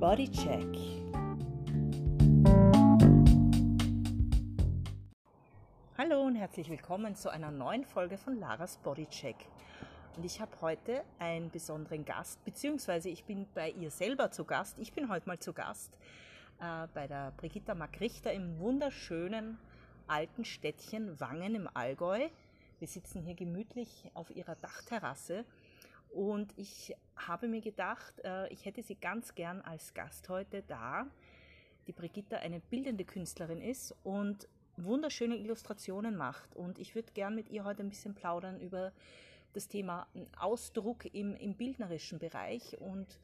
[0.00, 0.64] Bodycheck.
[5.98, 9.36] Hallo und herzlich willkommen zu einer neuen Folge von Laras Bodycheck.
[10.16, 14.78] Und ich habe heute einen besonderen Gast, beziehungsweise ich bin bei ihr selber zu Gast.
[14.78, 15.98] Ich bin heute mal zu Gast
[16.60, 19.58] äh, bei der Brigitta Magrichter im wunderschönen
[20.06, 22.26] alten Städtchen Wangen im Allgäu.
[22.78, 25.44] Wir sitzen hier gemütlich auf ihrer Dachterrasse
[26.10, 31.06] und ich habe mir gedacht, äh, ich hätte sie ganz gern als Gast heute da.
[31.86, 36.54] Die Brigitta eine bildende Künstlerin ist und wunderschöne Illustrationen macht.
[36.56, 38.92] Und ich würde gern mit ihr heute ein bisschen plaudern über
[39.52, 40.06] das Thema
[40.38, 42.78] Ausdruck im, im bildnerischen Bereich.
[42.80, 43.18] Und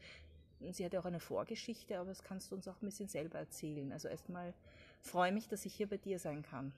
[0.73, 3.39] sie hat ja auch eine Vorgeschichte, aber das kannst du uns auch ein bisschen selber
[3.39, 3.93] erzählen.
[3.93, 4.55] Also erstmal
[5.01, 6.73] freue mich, dass ich hier bei dir sein kann.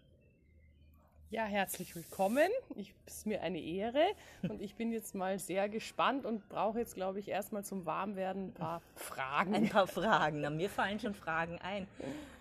[1.30, 2.48] Ja, herzlich willkommen.
[2.74, 4.02] Ich, ist mir eine Ehre
[4.48, 8.46] und ich bin jetzt mal sehr gespannt und brauche jetzt, glaube ich, erstmal zum Warmwerden
[8.46, 9.54] ein paar Fragen.
[9.54, 10.40] Ein paar Fragen.
[10.40, 11.86] Na, mir fallen schon Fragen ein.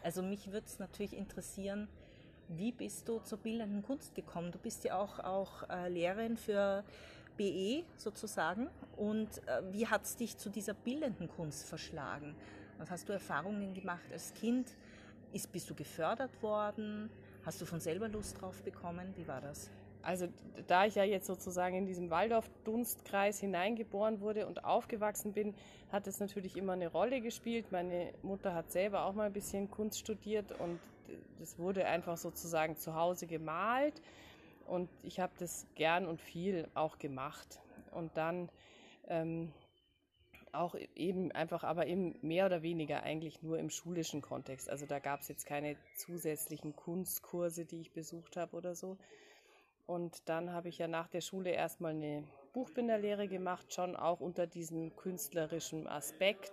[0.02, 1.90] Also mich würde es natürlich interessieren,
[2.48, 4.54] wie bist du zur bildenden Kunst gekommen?
[4.54, 6.86] Du bist ja auch, auch äh, Lehrerin für
[7.36, 8.70] BE sozusagen.
[8.96, 12.36] Und äh, wie hat es dich zu dieser bildenden Kunst verschlagen?
[12.78, 14.78] Was hast du Erfahrungen gemacht als Kind?
[15.34, 17.10] Ist, bist du gefördert worden?
[17.48, 19.14] Hast du von selber Lust drauf bekommen?
[19.16, 19.72] Wie war das?
[20.02, 20.28] Also
[20.68, 25.56] da ich ja jetzt sozusagen in diesem Waldorf-Dunstkreis hineingeboren wurde und aufgewachsen bin,
[25.90, 27.72] hat es natürlich immer eine Rolle gespielt.
[27.72, 30.78] Meine Mutter hat selber auch mal ein bisschen Kunst studiert und
[31.40, 34.02] das wurde einfach sozusagen zu Hause gemalt
[34.66, 37.62] und ich habe das gern und viel auch gemacht.
[37.92, 38.50] Und dann
[39.08, 39.54] ähm,
[40.54, 44.70] auch eben einfach, aber eben mehr oder weniger eigentlich nur im schulischen Kontext.
[44.70, 48.98] Also da gab es jetzt keine zusätzlichen Kunstkurse, die ich besucht habe oder so.
[49.86, 52.24] Und dann habe ich ja nach der Schule erstmal eine
[52.54, 56.52] Buchbinderlehre gemacht, schon auch unter diesem künstlerischen Aspekt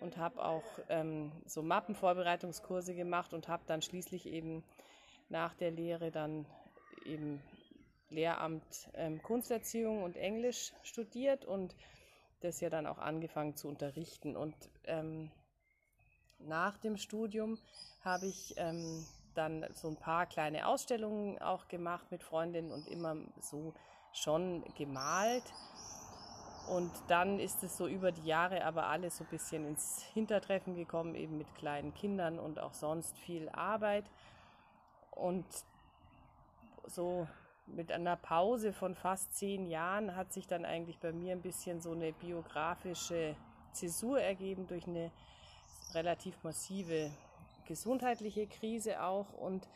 [0.00, 4.64] und habe auch ähm, so Mappenvorbereitungskurse gemacht und habe dann schließlich eben
[5.28, 6.46] nach der Lehre dann
[7.04, 7.42] eben
[8.10, 11.74] Lehramt ähm, Kunsterziehung und Englisch studiert und
[12.46, 14.36] das ja dann auch angefangen zu unterrichten.
[14.36, 15.30] Und ähm,
[16.38, 17.58] nach dem Studium
[18.02, 23.16] habe ich ähm, dann so ein paar kleine Ausstellungen auch gemacht mit Freundinnen und immer
[23.40, 23.74] so
[24.12, 25.44] schon gemalt.
[26.68, 30.74] Und dann ist es so über die Jahre aber alles so ein bisschen ins Hintertreffen
[30.74, 34.10] gekommen, eben mit kleinen Kindern und auch sonst viel Arbeit.
[35.12, 35.46] Und
[36.86, 37.28] so
[37.66, 41.80] mit einer Pause von fast zehn Jahren hat sich dann eigentlich bei mir ein bisschen
[41.80, 43.36] so eine biografische
[43.72, 45.10] Zäsur ergeben durch eine
[45.94, 47.10] relativ massive
[47.66, 49.68] gesundheitliche Krise auch und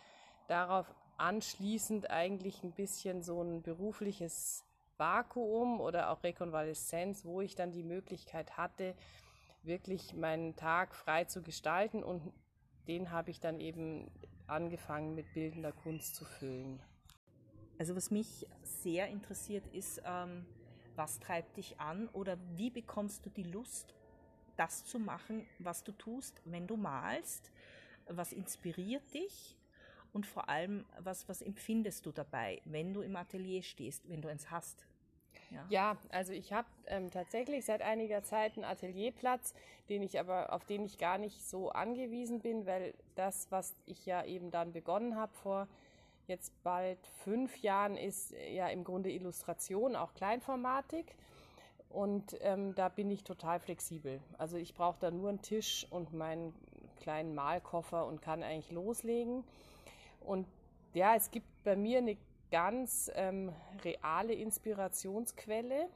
[0.49, 0.87] darauf
[1.17, 4.65] anschließend eigentlich ein bisschen so ein berufliches
[4.97, 8.95] Vakuum oder auch Rekonvaleszenz, wo ich dann die Möglichkeit hatte,
[9.63, 12.33] wirklich meinen Tag frei zu gestalten und
[12.87, 14.11] den habe ich dann eben
[14.47, 16.81] angefangen mit bildender Kunst zu füllen.
[17.81, 20.45] Also was mich sehr interessiert ist, ähm,
[20.97, 23.95] was treibt dich an oder wie bekommst du die Lust,
[24.59, 27.51] das zu machen, was du tust, wenn du malst?
[28.07, 29.57] Was inspiriert dich?
[30.13, 34.29] Und vor allem, was, was empfindest du dabei, wenn du im Atelier stehst, wenn du
[34.29, 34.85] eins hast?
[35.51, 39.55] Ja, ja also ich habe ähm, tatsächlich seit einiger Zeit einen Atelierplatz,
[39.89, 44.05] den ich aber, auf den ich gar nicht so angewiesen bin, weil das, was ich
[44.05, 45.67] ja eben dann begonnen habe vor
[46.31, 51.17] jetzt bald fünf Jahren ist ja im Grunde Illustration, auch Kleinformatik.
[51.91, 54.21] Und ähm, da bin ich total flexibel.
[54.39, 56.55] Also ich brauche da nur einen Tisch und meinen
[57.01, 59.43] kleinen Malkoffer und kann eigentlich loslegen.
[60.21, 60.47] Und
[60.95, 62.17] ja, es gibt bei mir eine
[62.53, 63.53] ganz ähm,
[63.85, 65.89] reale Inspirationsquelle,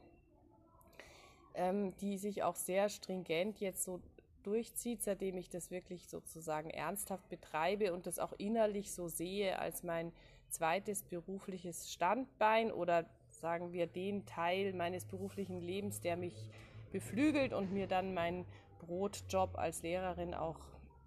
[1.53, 4.01] ähm, die sich auch sehr stringent jetzt so
[4.45, 9.83] durchzieht, seitdem ich das wirklich sozusagen ernsthaft betreibe und das auch innerlich so sehe als
[9.83, 10.11] mein
[10.49, 16.49] zweites berufliches Standbein oder sagen wir den Teil meines beruflichen Lebens, der mich
[16.91, 18.45] beflügelt und mir dann meinen
[18.79, 20.59] Brotjob als Lehrerin auch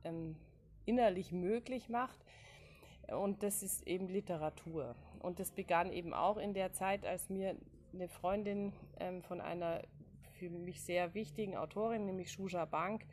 [0.05, 0.37] ähm,
[0.84, 2.19] innerlich möglich macht.
[3.08, 4.94] Und das ist eben Literatur.
[5.20, 7.56] Und das begann eben auch in der Zeit, als mir
[7.94, 9.82] eine Freundin ähm, von einer
[10.38, 13.05] für mich sehr wichtigen Autorin, nämlich Shuja Bank,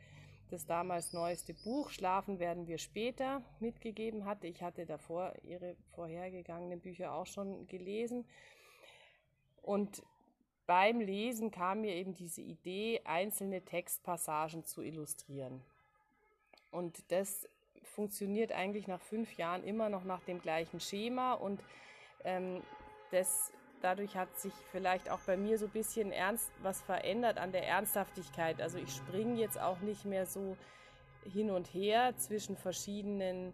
[0.50, 4.46] das damals neueste Buch Schlafen werden wir später mitgegeben hatte.
[4.46, 8.24] Ich hatte davor ihre vorhergegangenen Bücher auch schon gelesen.
[9.62, 10.04] Und
[10.66, 15.62] beim Lesen kam mir eben diese Idee, einzelne Textpassagen zu illustrieren.
[16.70, 17.48] Und das
[17.82, 21.60] funktioniert eigentlich nach fünf Jahren immer noch nach dem gleichen Schema und
[22.24, 22.62] ähm,
[23.10, 23.52] das
[23.82, 27.66] dadurch hat sich vielleicht auch bei mir so ein bisschen ernst was verändert an der
[27.66, 28.60] Ernsthaftigkeit.
[28.60, 30.56] Also ich springe jetzt auch nicht mehr so
[31.24, 33.52] hin und her zwischen verschiedenen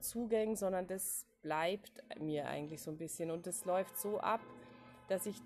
[0.00, 3.30] Zugängen, sondern das bleibt mir eigentlich so ein bisschen.
[3.30, 4.40] Und das läuft so ab,
[5.08, 5.36] dass ich,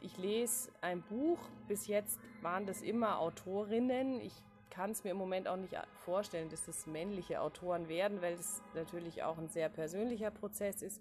[0.00, 1.38] ich lese ein Buch.
[1.68, 4.20] Bis jetzt waren das immer Autorinnen.
[4.20, 4.34] Ich
[4.70, 8.60] kann es mir im Moment auch nicht vorstellen, dass das männliche Autoren werden, weil das
[8.74, 11.00] natürlich auch ein sehr persönlicher Prozess ist.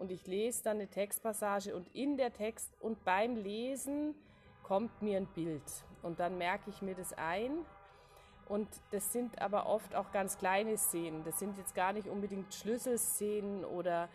[0.00, 4.14] Und ich lese dann eine Textpassage und in der Text und beim Lesen
[4.62, 5.62] kommt mir ein Bild.
[6.02, 7.66] Und dann merke ich mir das ein
[8.48, 11.22] und das sind aber oft auch ganz kleine Szenen.
[11.24, 14.08] Das sind jetzt gar nicht unbedingt Schlüsselszenen oder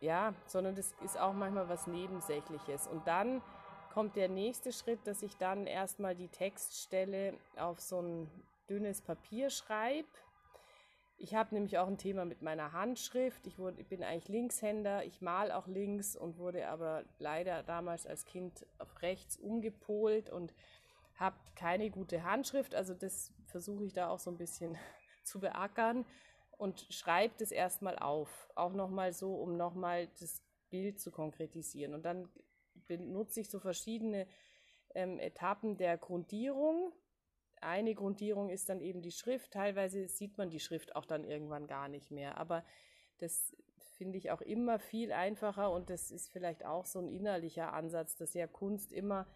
[0.00, 2.88] ja, sondern das ist auch manchmal was Nebensächliches.
[2.88, 3.40] Und dann
[3.94, 8.28] kommt der nächste Schritt, dass ich dann erstmal die Textstelle auf so ein
[8.68, 10.08] dünnes Papier schreibe.
[11.22, 13.46] Ich habe nämlich auch ein Thema mit meiner Handschrift.
[13.46, 15.04] Ich, wurde, ich bin eigentlich Linkshänder.
[15.04, 20.52] Ich mal auch links und wurde aber leider damals als Kind auf rechts umgepolt und
[21.14, 24.76] habe keine gute Handschrift, also das versuche ich da auch so ein bisschen
[25.22, 26.04] zu beackern
[26.58, 31.94] und schreibe das erstmal auf, auch nochmal so, um nochmal das Bild zu konkretisieren.
[31.94, 32.28] Und dann
[32.88, 34.26] benutze ich so verschiedene
[34.96, 36.92] ähm, Etappen der Grundierung.
[37.62, 39.52] Eine Grundierung ist dann eben die Schrift.
[39.52, 42.36] Teilweise sieht man die Schrift auch dann irgendwann gar nicht mehr.
[42.38, 42.64] Aber
[43.18, 43.54] das
[43.96, 48.16] finde ich auch immer viel einfacher und das ist vielleicht auch so ein innerlicher Ansatz,
[48.16, 49.26] dass ja Kunst immer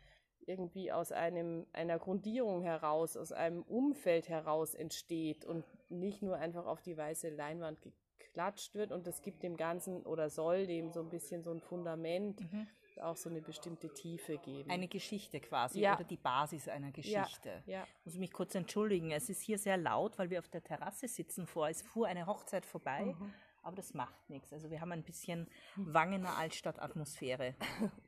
[0.46, 6.66] irgendwie aus einem, einer Grundierung heraus, aus einem Umfeld heraus entsteht und nicht nur einfach
[6.66, 7.80] auf die weiße Leinwand
[8.18, 8.92] geklatscht wird.
[8.92, 12.66] Und das gibt dem Ganzen oder soll dem so ein bisschen so ein Fundament, mhm.
[13.00, 14.70] Auch so eine bestimmte Tiefe geben.
[14.70, 15.94] Eine Geschichte quasi ja.
[15.94, 17.62] oder die Basis einer Geschichte.
[17.66, 17.80] Ja.
[17.80, 17.86] ja.
[18.04, 19.10] Muss mich kurz entschuldigen.
[19.10, 21.68] Es ist hier sehr laut, weil wir auf der Terrasse sitzen vor.
[21.68, 23.14] Es fuhr eine Hochzeit vorbei.
[23.18, 23.32] Mhm
[23.66, 24.52] aber das macht nichts.
[24.52, 27.56] Also wir haben ein bisschen Wangener Altstadtatmosphäre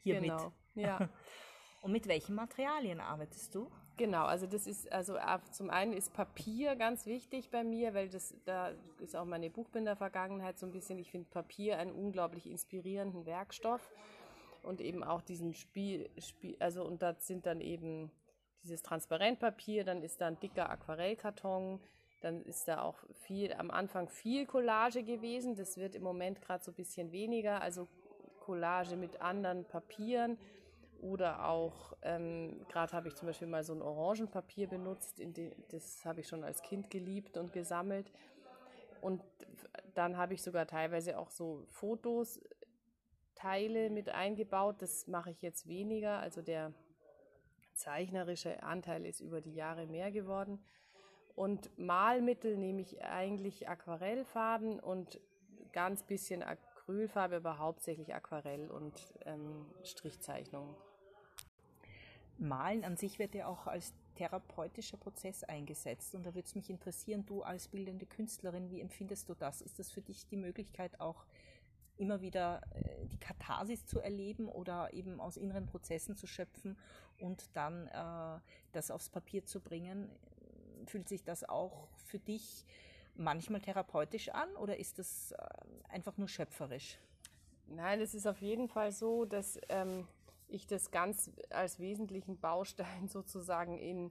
[0.04, 0.52] hier genau.
[0.76, 1.08] Ja.
[1.82, 3.70] Und mit welchen Materialien arbeitest du?
[3.96, 5.16] Genau, also das ist, also
[5.50, 10.58] zum einen ist Papier ganz wichtig bei mir, weil das, da ist auch meine Buchbinder-Vergangenheit
[10.58, 13.90] so ein bisschen, ich finde Papier einen unglaublich inspirierenden Werkstoff
[14.68, 18.10] und eben auch diesen Spiel, Spiel also und da sind dann eben
[18.62, 21.80] dieses Transparentpapier, dann ist da ein dicker Aquarellkarton,
[22.20, 26.62] dann ist da auch viel, am Anfang viel Collage gewesen, das wird im Moment gerade
[26.62, 27.88] so ein bisschen weniger, also
[28.40, 30.38] Collage mit anderen Papieren
[31.00, 36.04] oder auch, ähm, gerade habe ich zum Beispiel mal so ein Orangenpapier benutzt, den, das
[36.04, 38.12] habe ich schon als Kind geliebt und gesammelt.
[39.00, 39.22] Und
[39.94, 42.40] dann habe ich sogar teilweise auch so Fotos,
[43.38, 44.76] Teile mit eingebaut.
[44.80, 46.18] Das mache ich jetzt weniger.
[46.18, 46.72] Also der
[47.74, 50.58] zeichnerische Anteil ist über die Jahre mehr geworden.
[51.36, 55.20] Und Malmittel nehme ich eigentlich Aquarellfarben und
[55.72, 60.74] ganz bisschen Acrylfarbe, aber hauptsächlich Aquarell und ähm, Strichzeichnungen.
[62.38, 66.14] Malen an sich wird ja auch als therapeutischer Prozess eingesetzt.
[66.14, 69.60] Und da würde es mich interessieren, du als bildende Künstlerin, wie empfindest du das?
[69.60, 71.24] Ist das für dich die Möglichkeit auch
[71.98, 76.76] immer wieder äh, die Katharsis zu erleben oder eben aus inneren Prozessen zu schöpfen
[77.18, 78.40] und dann äh,
[78.72, 80.10] das aufs Papier zu bringen?
[80.86, 82.64] Fühlt sich das auch für dich
[83.14, 85.36] manchmal therapeutisch an oder ist das äh,
[85.88, 86.98] einfach nur schöpferisch?
[87.66, 90.06] Nein, es ist auf jeden Fall so, dass ähm,
[90.48, 94.10] ich das ganz als wesentlichen Baustein sozusagen in,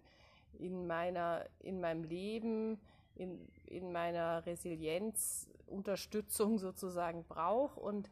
[0.54, 2.80] in, meiner, in meinem Leben,
[3.18, 7.80] in, in meiner Resilienzunterstützung sozusagen brauche.
[7.80, 8.10] Und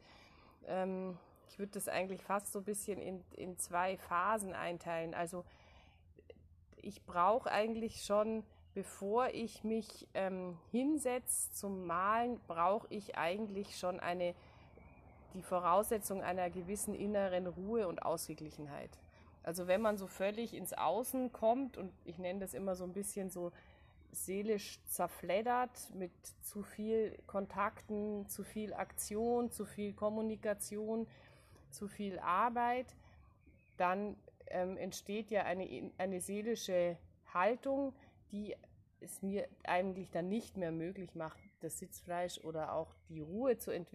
[0.67, 1.17] ähm,
[1.49, 5.13] ich würde das eigentlich fast so ein bisschen in, in zwei Phasen einteilen.
[5.13, 5.45] Also
[6.81, 8.43] ich brauche eigentlich schon,
[8.73, 14.35] bevor ich mich ähm, hinsetze zum Malen, brauche ich eigentlich schon eine
[15.35, 18.97] die Voraussetzung einer gewissen inneren Ruhe und Ausgeglichenheit.
[19.43, 22.93] Also wenn man so völlig ins Außen kommt und ich nenne das immer so ein
[22.93, 23.51] bisschen so
[24.15, 31.07] seelisch zerfleddert mit zu viel Kontakten, zu viel Aktion, zu viel Kommunikation,
[31.69, 32.95] zu viel Arbeit,
[33.77, 34.15] dann
[34.47, 36.97] ähm, entsteht ja eine, eine seelische
[37.33, 37.93] Haltung,
[38.31, 38.55] die
[39.01, 43.71] es mir eigentlich dann nicht mehr möglich macht, das Sitzfleisch oder auch die Ruhe zu,
[43.71, 43.89] ent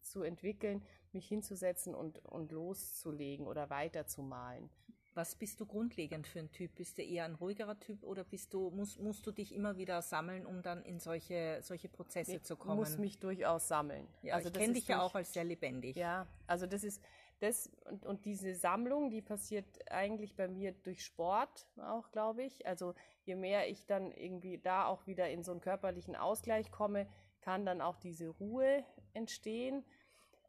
[0.00, 4.70] zu entwickeln, mich hinzusetzen und, und loszulegen oder weiterzumalen.
[5.14, 6.74] Was bist du grundlegend für ein Typ?
[6.74, 10.02] Bist du eher ein ruhigerer Typ oder bist du, musst, musst du dich immer wieder
[10.02, 12.82] sammeln, um dann in solche, solche Prozesse ich zu kommen?
[12.82, 14.08] Ich muss mich durchaus sammeln.
[14.22, 15.94] Ja, also ich kenne dich ja auch als sehr lebendig.
[15.94, 17.00] Ja, also das ist
[17.40, 22.66] das und, und diese Sammlung, die passiert eigentlich bei mir durch Sport auch, glaube ich.
[22.66, 22.94] Also
[23.24, 27.06] je mehr ich dann irgendwie da auch wieder in so einen körperlichen Ausgleich komme,
[27.40, 29.84] kann dann auch diese Ruhe entstehen.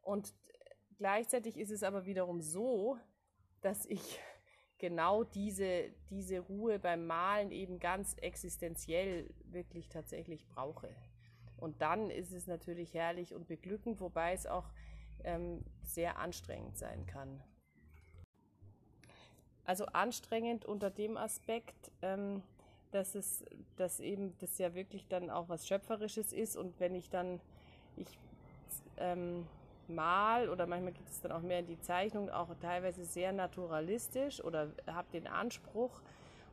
[0.02, 0.34] Und
[0.98, 2.98] gleichzeitig ist es aber wiederum so,
[3.62, 4.20] dass ich
[4.86, 10.90] genau diese, diese Ruhe beim Malen eben ganz existenziell wirklich tatsächlich brauche.
[11.58, 14.70] Und dann ist es natürlich herrlich und beglückend, wobei es auch
[15.24, 17.42] ähm, sehr anstrengend sein kann.
[19.64, 22.44] Also anstrengend unter dem Aspekt, ähm,
[22.92, 23.44] dass es,
[23.78, 27.42] dass eben das ja wirklich dann auch was Schöpferisches ist und wenn ich dann,
[27.98, 28.20] ich
[28.98, 29.48] ähm,
[29.90, 34.44] mal oder manchmal geht es dann auch mehr in die Zeichnung, auch teilweise sehr naturalistisch
[34.44, 36.02] oder habe den Anspruch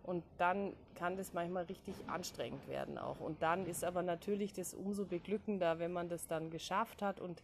[0.03, 3.21] und dann kann das manchmal richtig anstrengend werden auch.
[3.21, 7.43] Und dann ist aber natürlich das umso beglückender, wenn man das dann geschafft hat und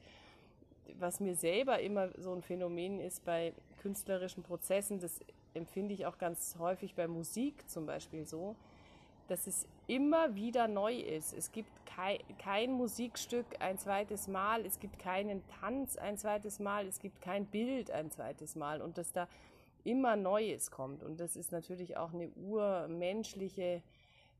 [0.98, 3.52] was mir selber immer so ein Phänomen ist bei
[3.82, 5.20] künstlerischen Prozessen, das
[5.54, 8.56] empfinde ich auch ganz häufig bei Musik zum Beispiel so,
[9.28, 11.32] dass es immer wieder neu ist.
[11.32, 16.86] Es gibt kein, kein, Musikstück ein zweites Mal, es gibt keinen Tanz ein zweites Mal,
[16.86, 19.28] es gibt kein Bild ein zweites Mal und dass da
[19.84, 21.02] immer Neues kommt.
[21.02, 23.82] Und das ist natürlich auch eine urmenschliche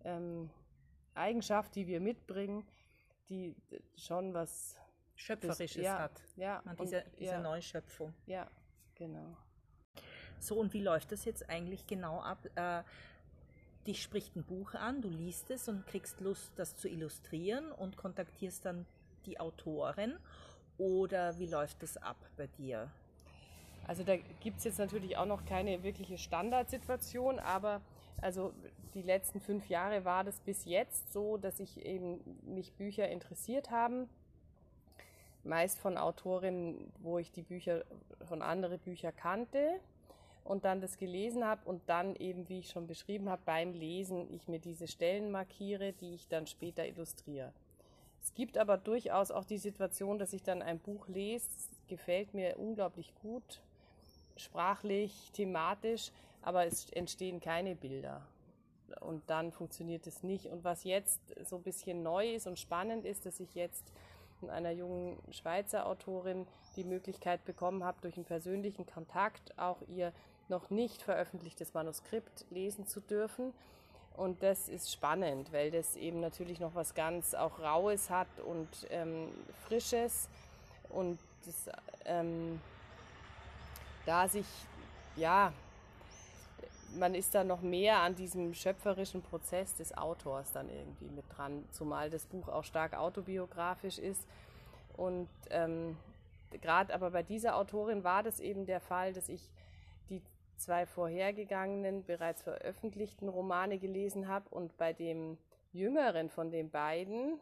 [0.04, 0.50] ähm,
[1.14, 2.66] Eigenschaft, die wir mitbringen,
[3.28, 3.54] die
[3.97, 4.76] schon was
[5.14, 6.23] Schöpferisches ja, hat.
[6.37, 8.14] Ja, Man, diese, und, diese ja, Neuschöpfung.
[8.26, 8.49] ja,
[8.95, 9.37] genau.
[10.40, 12.47] So, und wie läuft das jetzt eigentlich genau ab?
[12.54, 12.85] Äh,
[13.88, 17.97] dich spricht ein Buch an, du liest es und kriegst Lust, das zu illustrieren und
[17.97, 18.87] kontaktierst dann
[19.25, 20.16] die Autorin.
[20.76, 22.90] Oder wie läuft das ab bei dir?
[23.87, 27.80] Also da gibt es jetzt natürlich auch noch keine wirkliche Standardsituation, aber
[28.21, 28.52] also
[28.92, 33.71] die letzten fünf Jahre war das bis jetzt so, dass ich eben mich Bücher interessiert
[33.71, 34.09] haben.
[35.45, 37.85] Meist von Autorinnen, wo ich die Bücher
[38.26, 39.80] von anderen Büchern kannte
[40.49, 44.33] und dann das gelesen habe und dann eben, wie ich schon beschrieben habe, beim Lesen
[44.33, 47.52] ich mir diese Stellen markiere, die ich dann später illustriere.
[48.23, 51.49] Es gibt aber durchaus auch die Situation, dass ich dann ein Buch lese,
[51.87, 53.61] gefällt mir unglaublich gut,
[54.37, 58.26] sprachlich, thematisch, aber es entstehen keine Bilder.
[59.00, 60.47] Und dann funktioniert es nicht.
[60.47, 63.93] Und was jetzt so ein bisschen neu ist und spannend ist, dass ich jetzt
[64.40, 70.12] von einer jungen Schweizer Autorin die Möglichkeit bekommen habe, durch einen persönlichen Kontakt auch ihr
[70.50, 73.52] noch nicht veröffentlichtes Manuskript lesen zu dürfen.
[74.17, 78.69] Und das ist spannend, weil das eben natürlich noch was ganz auch Raues hat und
[78.90, 79.28] ähm,
[79.67, 80.28] Frisches.
[80.88, 81.71] Und das,
[82.05, 82.61] ähm,
[84.07, 84.47] da sich,
[85.14, 85.52] ja,
[86.97, 91.64] man ist da noch mehr an diesem schöpferischen Prozess des Autors dann irgendwie mit dran,
[91.71, 94.26] zumal das Buch auch stark autobiografisch ist.
[94.97, 95.97] Und ähm,
[96.61, 99.49] gerade aber bei dieser Autorin war das eben der Fall, dass ich
[100.59, 105.38] zwei vorhergegangenen, bereits veröffentlichten Romane gelesen habe und bei dem
[105.73, 107.41] jüngeren von den beiden,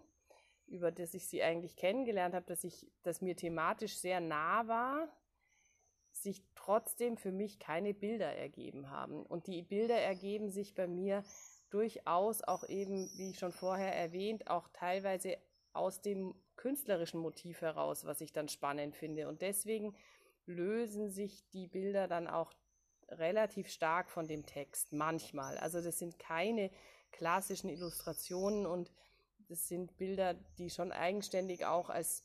[0.67, 5.09] über das ich sie eigentlich kennengelernt habe, dass ich, das mir thematisch sehr nah war,
[6.13, 9.25] sich trotzdem für mich keine Bilder ergeben haben.
[9.25, 11.23] Und die Bilder ergeben sich bei mir
[11.71, 15.37] durchaus auch eben, wie schon vorher erwähnt, auch teilweise
[15.73, 19.29] aus dem künstlerischen Motiv heraus, was ich dann spannend finde.
[19.29, 19.95] Und deswegen
[20.47, 22.53] lösen sich die Bilder dann auch
[23.09, 25.59] relativ stark von dem Text, manchmal.
[25.59, 26.71] Also das sind keine
[27.13, 28.91] klassischen Illustrationen und
[29.49, 32.25] das sind Bilder, die schon eigenständig auch als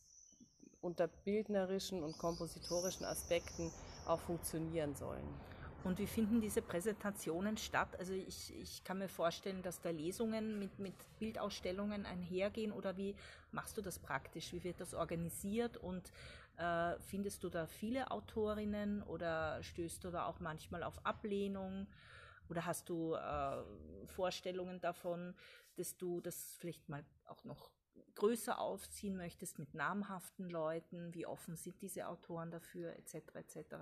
[0.82, 3.72] unter bildnerischen und kompositorischen Aspekten
[4.08, 5.51] auch funktionieren sollen.
[5.84, 7.98] Und wie finden diese Präsentationen statt?
[7.98, 13.16] Also ich, ich kann mir vorstellen, dass da Lesungen mit, mit Bildausstellungen einhergehen oder wie
[13.52, 14.54] machst du das praktisch?
[14.54, 16.12] Wie wird das organisiert und
[16.58, 21.88] äh, findest du da viele Autorinnen oder stößt du da auch manchmal auf Ablehnung?
[22.48, 23.64] Oder hast du äh,
[24.06, 25.34] Vorstellungen davon,
[25.78, 27.72] dass du das vielleicht mal auch noch
[28.16, 31.14] größer aufziehen möchtest mit namhaften Leuten?
[31.16, 33.16] Wie offen sind diese Autoren dafür, etc.
[33.34, 33.76] etc.?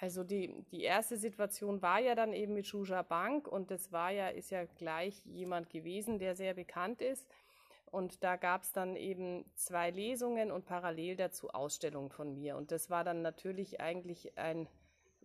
[0.00, 4.10] Also die, die erste Situation war ja dann eben mit Shuja Bank und das war
[4.10, 7.26] ja, ist ja gleich jemand gewesen, der sehr bekannt ist.
[7.86, 12.56] Und da gab es dann eben zwei Lesungen und parallel dazu Ausstellungen von mir.
[12.56, 14.68] Und das war dann natürlich eigentlich ein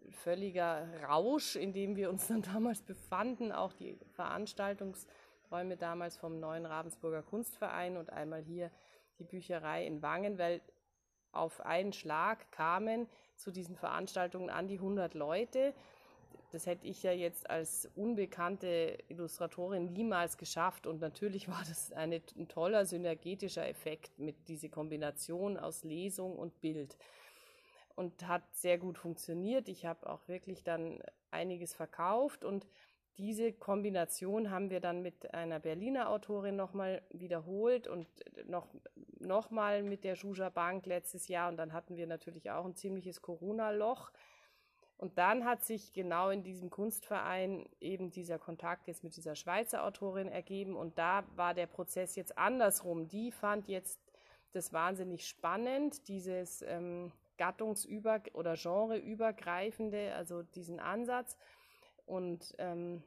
[0.10, 3.52] völliger Rausch, in dem wir uns dann damals befanden.
[3.52, 8.72] Auch die Veranstaltungsräume damals vom neuen Ravensburger Kunstverein und einmal hier
[9.20, 10.62] die Bücherei in Wangen, weil
[11.32, 15.74] auf einen Schlag kamen zu diesen Veranstaltungen an die 100 Leute
[16.52, 20.86] das hätte ich ja jetzt als unbekannte Illustratorin niemals geschafft.
[20.86, 26.60] Und natürlich war das eine, ein toller synergetischer Effekt mit dieser Kombination aus Lesung und
[26.62, 26.98] Bild.
[27.96, 29.68] Und hat sehr gut funktioniert.
[29.68, 32.68] Ich habe auch wirklich dann einiges verkauft und
[33.18, 38.08] diese Kombination haben wir dann mit einer Berliner Autorin nochmal wiederholt und
[38.46, 38.68] noch,
[39.20, 41.50] noch mal mit der Juja Bank letztes Jahr.
[41.50, 44.12] Und dann hatten wir natürlich auch ein ziemliches Corona-Loch.
[44.98, 49.84] Und dann hat sich genau in diesem Kunstverein eben dieser Kontakt jetzt mit dieser Schweizer
[49.84, 50.76] Autorin ergeben.
[50.76, 53.08] Und da war der Prozess jetzt andersrum.
[53.08, 54.00] Die fand jetzt
[54.52, 61.36] das wahnsinnig spannend, dieses ähm, gattungsüber- oder genreübergreifende, also diesen Ansatz.
[62.12, 63.04] Und, ähm,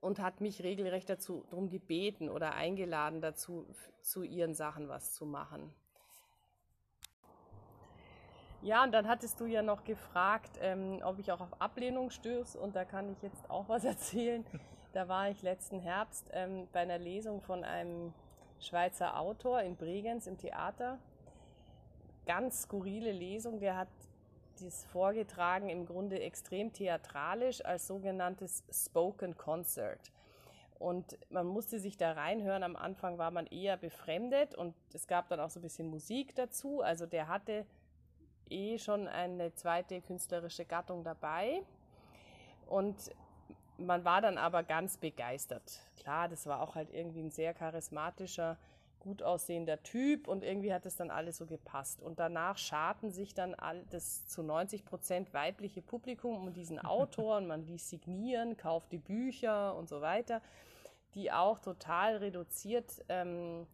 [0.00, 3.66] und hat mich regelrecht dazu darum gebeten oder eingeladen dazu,
[4.02, 5.72] zu ihren Sachen was zu machen.
[8.62, 12.58] Ja, und dann hattest du ja noch gefragt, ähm, ob ich auch auf Ablehnung stöße.
[12.58, 14.44] Und da kann ich jetzt auch was erzählen.
[14.92, 18.12] Da war ich letzten Herbst ähm, bei einer Lesung von einem
[18.58, 20.98] Schweizer Autor in Bregenz im Theater.
[22.26, 23.60] Ganz skurrile Lesung.
[23.60, 23.88] Der hat
[24.60, 30.12] dies vorgetragen im Grunde extrem theatralisch als sogenanntes Spoken Concert.
[30.78, 32.62] Und man musste sich da reinhören.
[32.62, 36.34] Am Anfang war man eher befremdet und es gab dann auch so ein bisschen Musik
[36.36, 36.82] dazu.
[36.82, 37.66] Also der hatte
[38.48, 41.62] eh schon eine zweite künstlerische Gattung dabei.
[42.66, 42.96] Und
[43.76, 45.80] man war dann aber ganz begeistert.
[45.96, 48.56] Klar, das war auch halt irgendwie ein sehr charismatischer,
[49.00, 52.02] gut aussehender Typ und irgendwie hat es dann alles so gepasst.
[52.02, 57.38] Und danach scharten sich dann all das zu 90 Prozent weibliche Publikum um diesen Autor
[57.38, 60.42] und man ließ signieren, kaufte Bücher und so weiter,
[61.14, 63.66] die auch total reduziert ähm,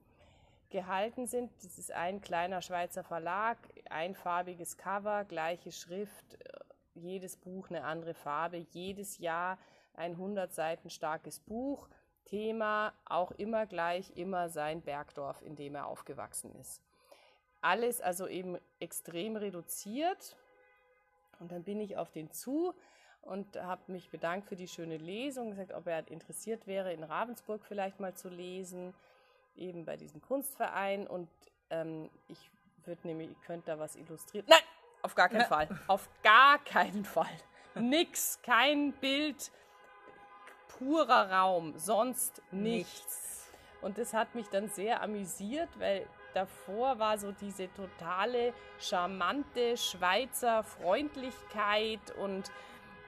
[0.71, 1.51] gehalten sind.
[1.63, 3.59] Das ist ein kleiner Schweizer Verlag,
[3.91, 6.59] einfarbiges Cover, gleiche Schrift, äh,
[6.95, 9.59] jedes Buch eine andere Farbe, jedes Jahr
[9.95, 11.89] ein 100 Seiten starkes Buch.
[12.35, 16.83] Thema auch immer gleich, immer sein Bergdorf, in dem er aufgewachsen ist.
[17.61, 20.37] Alles also eben extrem reduziert.
[21.39, 22.75] Und dann bin ich auf den zu
[23.23, 27.65] und habe mich bedankt für die schöne Lesung, gesagt, ob er interessiert wäre, in Ravensburg
[27.65, 28.95] vielleicht mal zu lesen
[29.57, 31.29] eben bei diesem Kunstverein und
[31.71, 32.51] ähm, ich
[32.85, 34.47] würde nämlich, ihr könnt da was illustrieren.
[34.49, 34.59] Nein,
[35.03, 35.47] auf gar keinen ja.
[35.49, 35.69] Fall.
[35.87, 37.37] Auf gar keinen Fall.
[37.77, 39.53] Nix, kein Bild,
[40.79, 43.03] purer Raum, sonst nichts.
[43.03, 43.51] nichts.
[43.83, 50.65] Und das hat mich dann sehr amüsiert, weil davor war so diese totale charmante Schweizer
[50.65, 52.51] Freundlichkeit und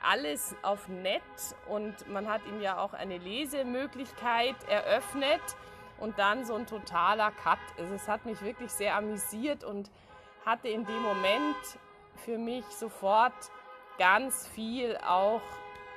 [0.02, 1.22] alles auf nett
[1.68, 5.40] und man hat ihm ja auch eine Lesemöglichkeit eröffnet
[5.98, 7.58] und dann so ein totaler Cut.
[7.78, 9.90] Also es hat mich wirklich sehr amüsiert und
[10.44, 11.56] hatte in dem Moment
[12.16, 13.34] für mich sofort
[13.98, 15.40] ganz viel auch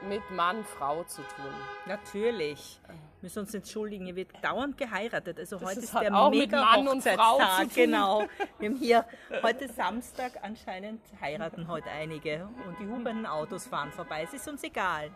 [0.08, 1.54] mit Mann, Frau zu tun.
[1.86, 2.80] Natürlich.
[2.88, 5.40] Wir müssen uns entschuldigen, hier wird dauernd geheiratet.
[5.40, 7.70] Also das heute ist, ist der auch mega mit Mann und Frau tun.
[7.74, 8.24] Genau.
[8.60, 9.06] Wir haben hier
[9.44, 14.24] heute Samstag anscheinend heiraten heute einige und die hubernden Autos fahren vorbei.
[14.24, 15.12] Es ist uns egal.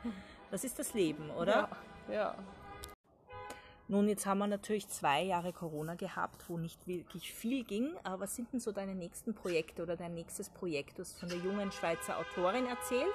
[0.52, 1.70] Das ist das Leben, oder?
[2.10, 2.14] Ja.
[2.14, 2.36] ja.
[3.88, 7.96] Nun, jetzt haben wir natürlich zwei Jahre Corona gehabt, wo nicht wirklich viel ging.
[8.04, 10.98] Aber was sind denn so deine nächsten Projekte oder dein nächstes Projekt?
[10.98, 13.14] Du hast von der jungen Schweizer Autorin erzählt.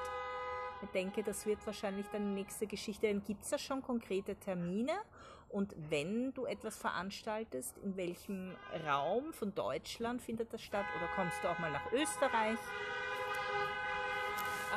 [0.83, 3.13] Ich denke, das wird wahrscheinlich deine nächste Geschichte.
[3.27, 4.93] Gibt es da schon konkrete Termine?
[5.49, 8.55] Und wenn du etwas veranstaltest, in welchem
[8.87, 10.85] Raum von Deutschland findet das statt?
[10.97, 12.59] Oder kommst du auch mal nach Österreich?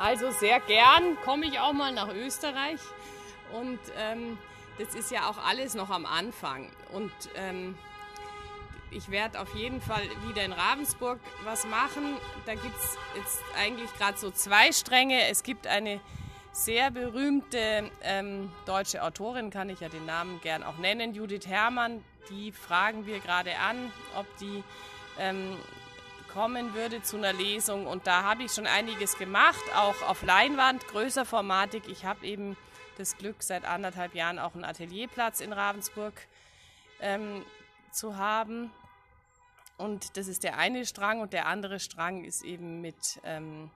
[0.00, 2.80] Also sehr gern komme ich auch mal nach Österreich.
[3.52, 4.38] Und ähm,
[4.78, 6.70] das ist ja auch alles noch am Anfang.
[6.92, 7.76] Und ähm,
[8.94, 12.16] ich werde auf jeden Fall wieder in Ravensburg was machen.
[12.46, 15.28] Da gibt es jetzt eigentlich gerade so zwei Stränge.
[15.28, 16.00] Es gibt eine
[16.52, 22.04] sehr berühmte ähm, deutsche Autorin, kann ich ja den Namen gern auch nennen, Judith Herrmann.
[22.28, 24.62] Die fragen wir gerade an, ob die
[25.18, 25.56] ähm,
[26.32, 27.86] kommen würde zu einer Lesung.
[27.86, 31.88] Und da habe ich schon einiges gemacht, auch auf Leinwand, größer Formatik.
[31.88, 32.56] Ich habe eben
[32.98, 36.14] das Glück, seit anderthalb Jahren auch einen Atelierplatz in Ravensburg
[37.00, 37.44] ähm,
[37.90, 38.70] zu haben.
[39.82, 43.68] Und das ist der eine Strang und der andere Strang ist eben mit ähm,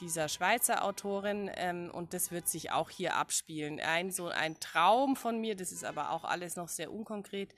[0.00, 3.78] dieser Schweizer Autorin ähm, und das wird sich auch hier abspielen.
[3.78, 7.54] Ein so ein Traum von mir, das ist aber auch alles noch sehr unkonkret.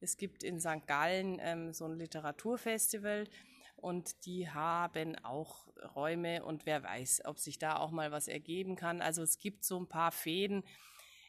[0.00, 0.86] Es gibt in St.
[0.86, 3.26] Gallen ähm, so ein Literaturfestival
[3.76, 8.76] und die haben auch Räume und wer weiß, ob sich da auch mal was ergeben
[8.76, 9.00] kann.
[9.00, 10.62] Also es gibt so ein paar Fäden.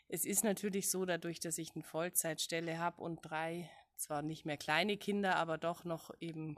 [0.10, 3.70] Es ist natürlich so, dadurch, dass ich eine Vollzeitstelle habe und drei,
[4.02, 6.58] zwar nicht mehr kleine Kinder, aber doch noch eben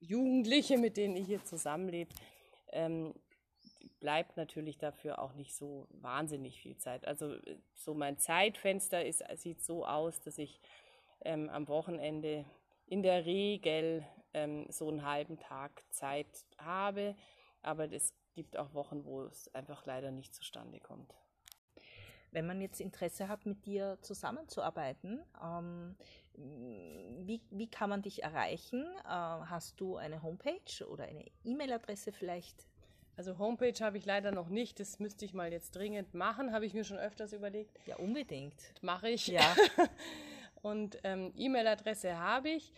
[0.00, 2.14] Jugendliche, mit denen ich hier zusammenlebe,
[2.72, 3.14] ähm,
[4.00, 7.06] bleibt natürlich dafür auch nicht so wahnsinnig viel Zeit.
[7.06, 7.36] Also
[7.74, 10.60] so mein Zeitfenster ist, sieht so aus, dass ich
[11.24, 12.44] ähm, am Wochenende
[12.86, 17.16] in der Regel ähm, so einen halben Tag Zeit habe.
[17.62, 21.12] Aber es gibt auch Wochen, wo es einfach leider nicht zustande kommt.
[22.32, 25.96] Wenn man jetzt Interesse hat, mit dir zusammenzuarbeiten, ähm,
[26.34, 28.84] wie, wie kann man dich erreichen?
[29.04, 32.66] Äh, hast du eine Homepage oder eine E-Mail-Adresse vielleicht?
[33.16, 34.78] Also Homepage habe ich leider noch nicht.
[34.78, 36.52] Das müsste ich mal jetzt dringend machen.
[36.52, 37.76] Habe ich mir schon öfters überlegt.
[37.86, 38.54] Ja, unbedingt.
[38.80, 39.26] Mache ich.
[39.26, 39.56] Ja.
[40.62, 42.72] Und ähm, E-Mail-Adresse habe ich.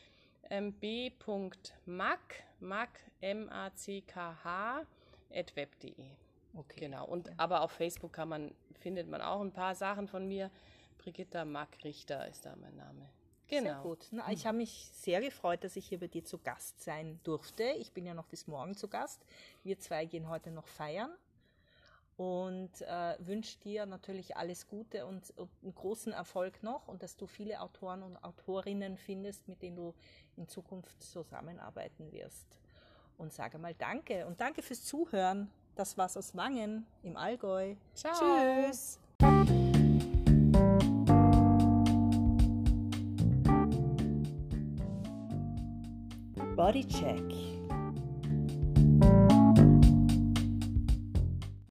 [0.48, 4.86] Ähm, b.mack, mack, M-A-C-K-H,
[5.32, 6.06] at web.de.
[6.54, 6.80] Okay.
[6.80, 7.06] Genau.
[7.06, 7.34] Und ja.
[7.36, 10.50] aber auf Facebook kann man, findet man auch ein paar Sachen von mir.
[10.98, 13.08] Brigitta Mack Richter ist da mein Name.
[13.48, 13.62] Genau.
[13.62, 14.06] Sehr gut.
[14.12, 17.64] Na, ich habe mich sehr gefreut, dass ich hier bei dir zu Gast sein durfte.
[17.78, 19.24] Ich bin ja noch bis morgen zu Gast.
[19.64, 21.10] Wir zwei gehen heute noch feiern
[22.16, 27.16] und äh, wünsche dir natürlich alles Gute und, und, einen großen Erfolg noch und dass
[27.16, 29.94] du viele Autoren und Autorinnen findest, mit denen du
[30.36, 32.58] in Zukunft zusammenarbeiten wirst.
[33.16, 35.50] Und sage mal Danke und danke fürs Zuhören.
[35.80, 37.74] Das war's aus Wangen im Allgäu.
[37.94, 38.12] Ciao.
[38.12, 38.98] Tschüss.
[46.54, 47.59] Body Check.